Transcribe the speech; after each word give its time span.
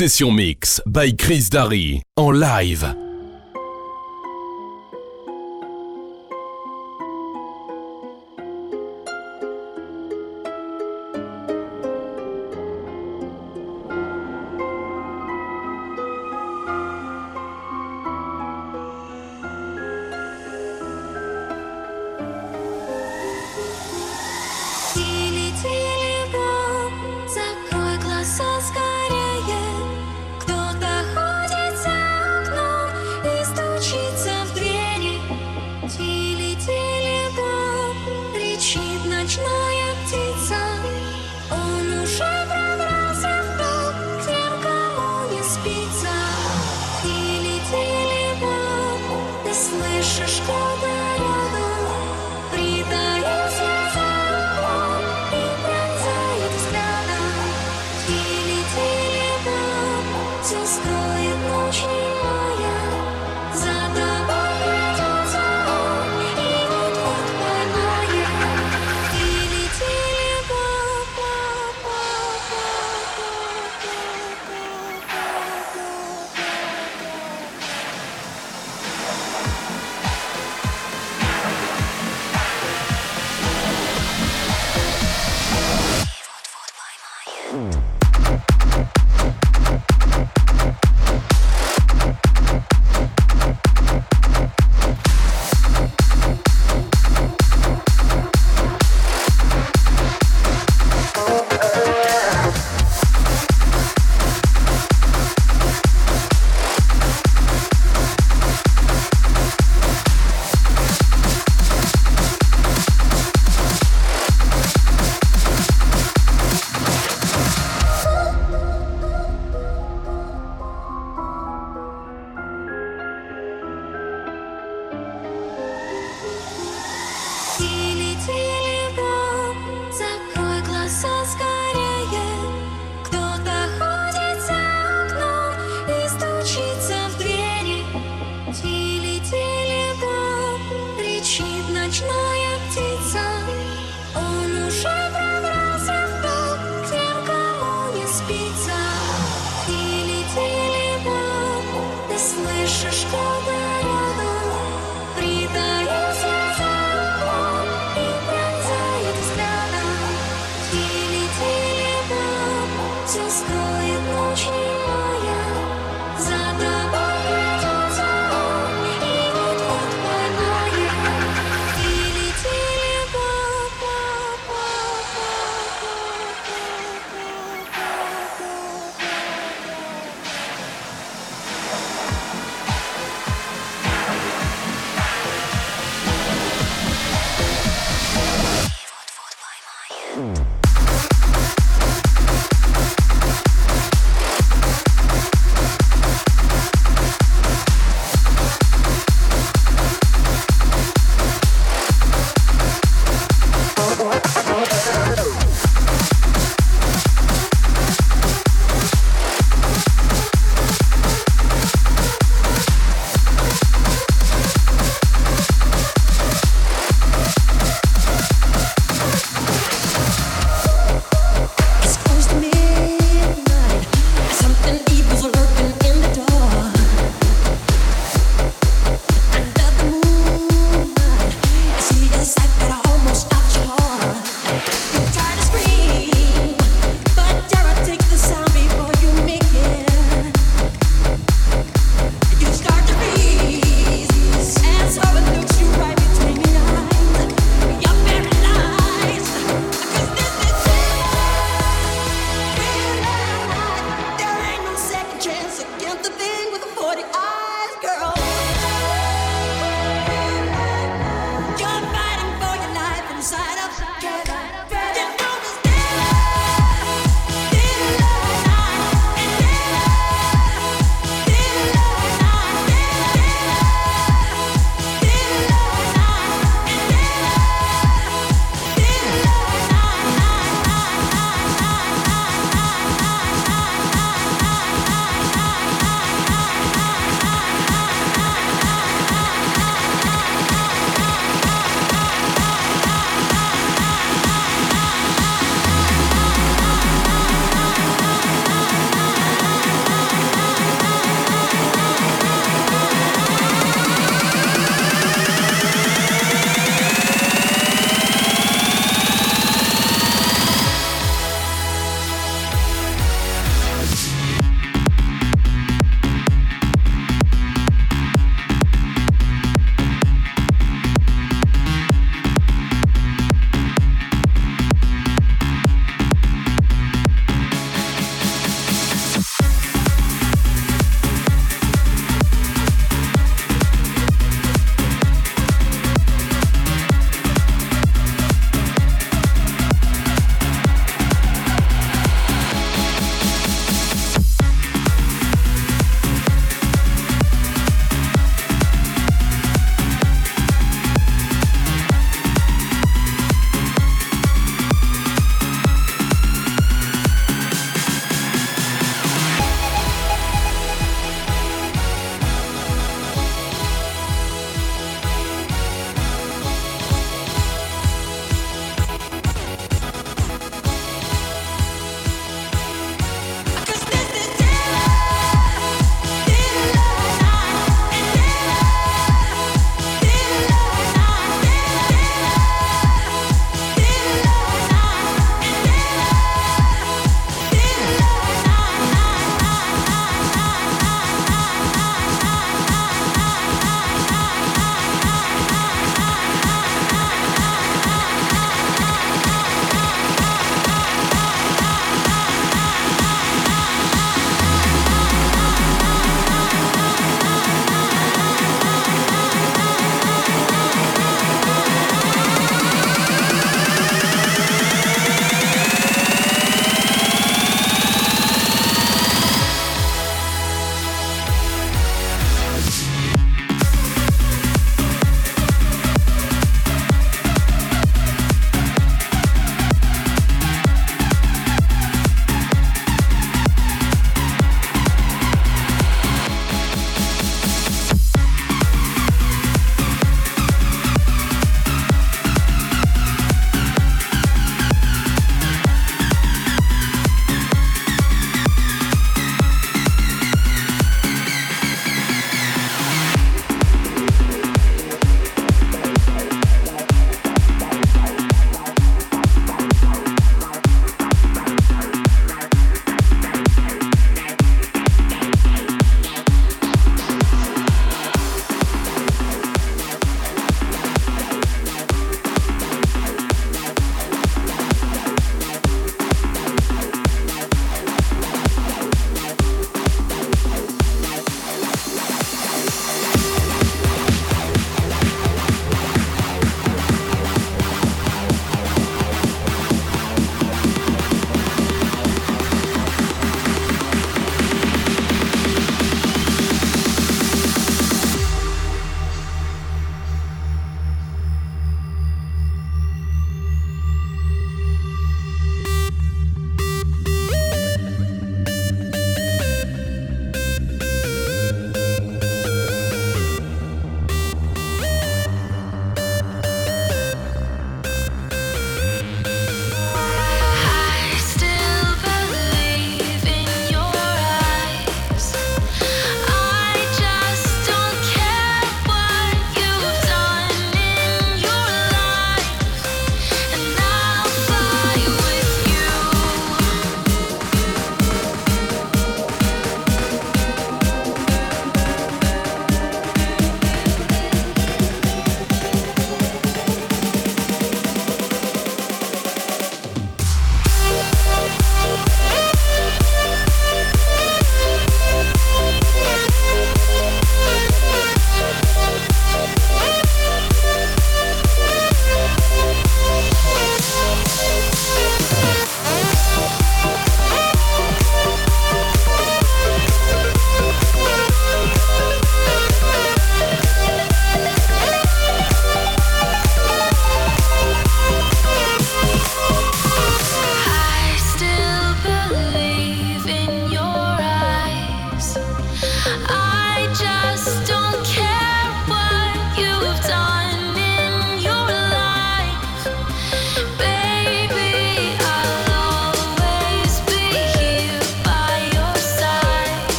Session 0.00 0.32
Mix 0.32 0.80
by 0.86 1.12
Chris 1.14 1.50
Darry 1.50 2.00
en 2.16 2.32
live. 2.32 3.09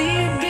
The 0.00 0.49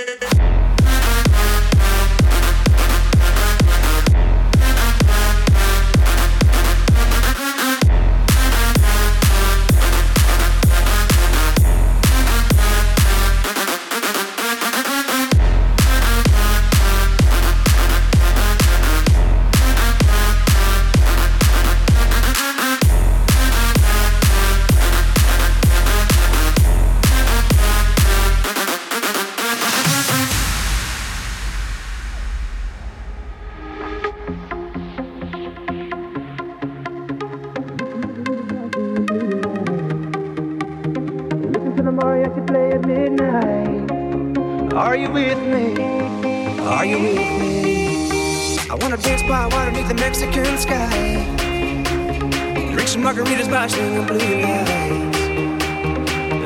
by 53.51 53.67
swinging 53.67 54.05
blue 54.07 54.41
lights. 54.41 55.19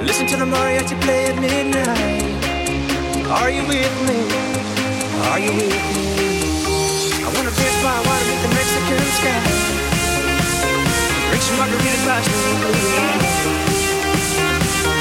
Listen 0.10 0.26
to 0.26 0.38
the 0.38 0.46
mariachi 0.46 1.00
play 1.02 1.26
at 1.30 1.38
midnight. 1.40 2.24
Are 3.30 3.50
you 3.52 3.62
with 3.70 3.96
me? 4.08 4.20
Are 5.30 5.40
you 5.40 5.52
with 5.54 5.70
me? 5.70 6.02
I 7.22 7.30
wanna 7.30 7.54
dance 7.54 7.80
by 7.86 7.96
water 8.08 8.26
beneath 8.26 8.44
the 8.46 8.52
Mexican 8.58 9.06
sky. 9.20 9.38
Drink 11.30 11.44
some 11.46 11.58
margaritas 11.62 12.04
by 12.10 12.18
swinging 12.26 12.58
blue 12.62 12.90
lights. 12.98 13.38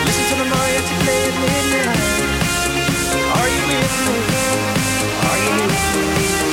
Listen 0.06 0.24
to 0.28 0.34
the 0.42 0.46
mariachi 0.52 0.94
play 1.04 1.20
at 1.30 1.36
midnight. 1.40 2.04
Are 3.38 3.48
you 3.54 3.62
with 3.72 3.94
me? 4.04 4.16
Are 5.28 5.38
you 5.42 5.52
with 5.56 5.72
me? 5.96 6.43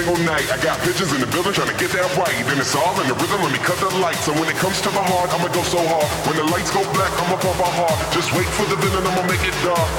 Single 0.00 0.24
night. 0.24 0.48
I 0.48 0.56
got 0.64 0.80
bitches 0.80 1.12
in 1.12 1.20
the 1.20 1.28
building 1.28 1.52
trying 1.52 1.68
to 1.68 1.76
get 1.76 1.92
that 1.92 2.08
right. 2.16 2.32
Then 2.48 2.56
it's 2.56 2.72
all 2.72 2.96
in 3.00 3.06
the 3.06 3.16
rhythm, 3.20 3.44
let 3.44 3.52
me 3.52 3.60
cut 3.60 3.76
the 3.84 3.92
lights. 4.00 4.24
So 4.24 4.32
when 4.32 4.48
it 4.48 4.56
comes 4.56 4.80
to 4.80 4.90
my 4.96 5.04
heart, 5.04 5.28
I'ma 5.28 5.52
go 5.52 5.60
so 5.60 5.76
hard. 5.76 6.08
When 6.24 6.36
the 6.40 6.46
lights 6.48 6.72
go 6.72 6.80
black, 6.96 7.12
I'ma 7.20 7.36
pump 7.36 7.60
my 7.60 7.68
heart. 7.68 7.96
Just 8.16 8.32
wait 8.32 8.48
for 8.56 8.64
the 8.64 8.80
villain, 8.80 9.04
I'ma 9.04 9.28
make 9.28 9.44
it 9.44 9.52
dark. 9.60 9.90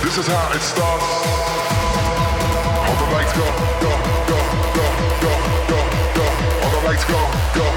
This 0.00 0.16
is 0.16 0.26
how 0.32 0.56
it 0.56 0.64
starts. 0.64 1.04
All 2.88 2.96
the 3.04 3.08
lights 3.12 3.34
go, 3.36 3.46
go, 3.84 3.92
go, 4.32 4.40
go, 4.80 4.86
go, 5.28 5.32
go, 5.68 5.80
go. 6.16 6.24
All 6.64 6.72
the 6.72 6.82
lights 6.88 7.04
go, 7.04 7.20
go, 7.52 7.69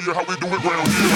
show 0.00 0.10
you 0.10 0.14
how 0.14 0.24
we 0.24 0.36
do 0.36 0.46
it 0.46 0.64
round 0.64 0.88
here. 0.88 1.07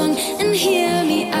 And 0.00 0.54
hear 0.54 1.04
me 1.04 1.30
out. 1.30 1.37